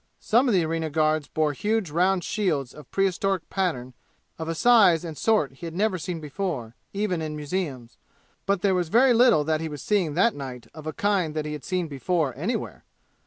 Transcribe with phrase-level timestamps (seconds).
[0.19, 3.93] Some of the arena guards bore huge round shields of prehistoric pattern
[4.39, 7.97] of a size and sort he had never seen before, even in museums.
[8.47, 11.45] But there was very little that he was seeing that night of a kind that
[11.45, 12.83] he had seen before anywhere!